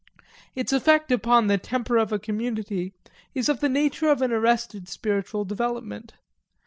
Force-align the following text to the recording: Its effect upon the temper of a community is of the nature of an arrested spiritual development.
Its 0.55 0.73
effect 0.73 1.11
upon 1.11 1.45
the 1.45 1.59
temper 1.59 1.95
of 1.97 2.11
a 2.11 2.17
community 2.17 2.91
is 3.35 3.47
of 3.47 3.59
the 3.59 3.69
nature 3.69 4.09
of 4.09 4.23
an 4.23 4.31
arrested 4.31 4.87
spiritual 4.89 5.45
development. 5.45 6.15